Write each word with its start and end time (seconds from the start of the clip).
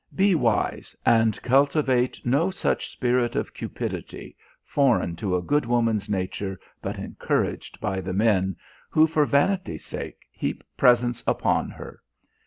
Be 0.15 0.33
wise 0.33 0.95
and 1.05 1.39
cultivate 1.43 2.25
no 2.25 2.49
such 2.49 2.89
spirit 2.89 3.35
of 3.35 3.53
cupidity, 3.53 4.35
foreign 4.63 5.15
to 5.17 5.35
a 5.35 5.43
good 5.43 5.63
woman's 5.67 6.09
nature 6.09 6.59
but 6.81 6.97
encouraged 6.97 7.79
by 7.79 8.01
the 8.01 8.11
men, 8.11 8.55
who, 8.89 9.05
for 9.05 9.27
vanity's 9.27 9.85
sake, 9.85 10.25
heap 10.31 10.63
presents 10.75 11.23
upon 11.27 11.69
her. 11.69 12.01